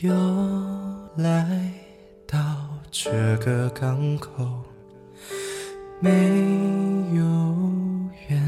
[0.00, 0.12] 又
[1.16, 1.72] 来
[2.26, 2.38] 到
[2.90, 4.44] 这个港口，
[6.00, 6.10] 没
[7.14, 7.22] 有
[8.28, 8.38] 原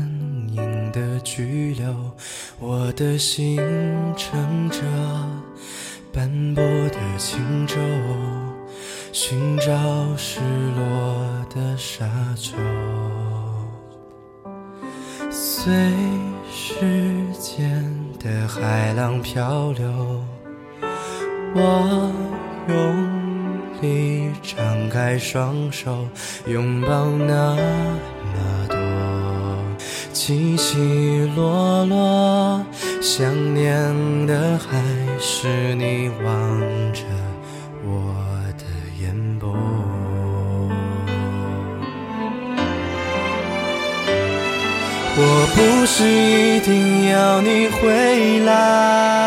[0.51, 2.12] 因的拘留，
[2.59, 3.56] 我的心
[4.15, 4.83] 乘着
[6.12, 7.77] 斑驳的轻舟，
[9.11, 9.73] 寻找
[10.19, 10.41] 失
[10.77, 12.06] 落的沙
[12.37, 12.53] 洲。
[15.30, 15.73] 随
[16.53, 17.83] 时间
[18.19, 20.23] 的海浪漂流。
[21.61, 22.12] 我
[22.69, 22.73] 用
[23.80, 26.07] 力张开双手，
[26.47, 28.77] 拥抱那么多
[30.12, 30.79] 起起
[31.34, 32.65] 落落，
[33.00, 34.81] 想念的还
[35.19, 36.61] 是你望
[36.92, 37.03] 着
[37.84, 38.15] 我
[38.56, 38.65] 的
[39.03, 39.53] 眼波。
[45.20, 45.22] 我
[45.56, 49.27] 不是一定要你回来。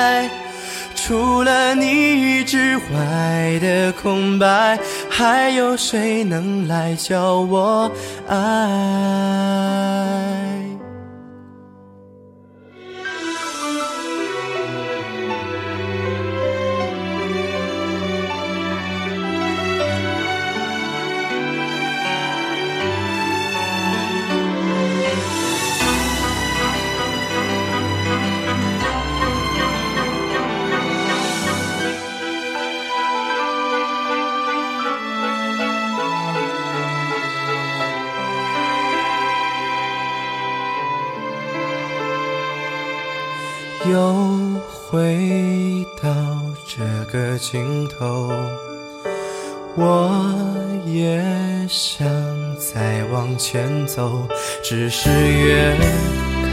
[4.01, 7.91] 空白，还有谁能来教我
[8.27, 9.30] 爱？
[43.89, 44.15] 又
[44.69, 46.09] 回到
[46.67, 48.31] 这个尽头，
[49.75, 50.11] 我
[50.85, 51.19] 也
[51.67, 52.07] 想
[52.57, 54.27] 再往前走，
[54.63, 55.75] 只是越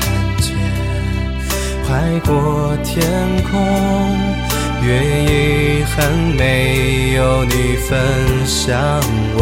[0.00, 0.56] 看见
[1.84, 3.02] 海阔天
[3.50, 3.60] 空，
[4.82, 4.88] 越
[5.24, 8.74] 遗憾没有你分享
[9.34, 9.38] 我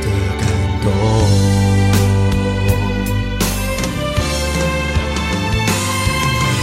[0.00, 0.06] 的
[0.40, 0.48] 感
[0.82, 1.59] 动。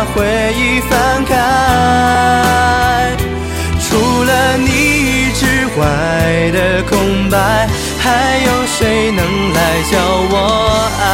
[0.00, 0.24] 把回
[0.56, 1.36] 忆翻开，
[3.78, 5.44] 除了你之
[5.78, 7.68] 外的空白，
[7.98, 9.98] 还有谁能来教
[10.30, 11.04] 我爱？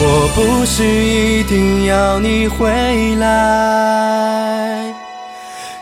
[0.00, 4.84] 我不是一定要你回来，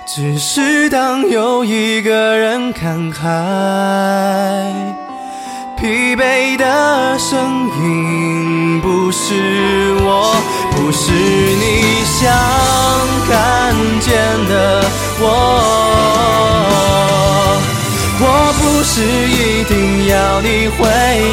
[0.06, 4.79] 只是当有一个人看海。
[5.80, 10.36] 疲惫的声音不是我，
[10.72, 12.30] 不是你想
[13.26, 14.12] 看见
[14.46, 14.84] 的
[15.18, 15.24] 我。
[18.22, 18.24] 我
[18.60, 20.86] 不是一定要你回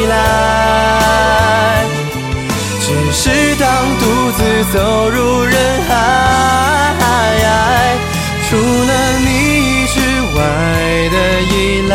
[0.08, 1.84] 来，
[2.80, 3.68] 只是当
[4.00, 4.02] 独
[4.32, 5.54] 自走入人
[5.86, 5.92] 海，
[8.48, 10.00] 除了你之
[10.34, 10.40] 外
[11.12, 11.52] 的依
[11.86, 11.92] 赖。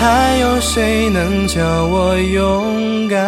[0.00, 3.20] 还有谁能教我勇敢？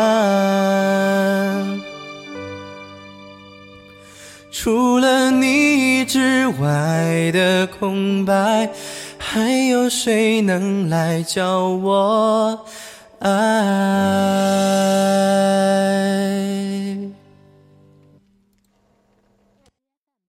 [4.50, 8.70] 除了你之外的空白，
[9.18, 12.58] 还有谁能来教我
[13.18, 13.28] 爱？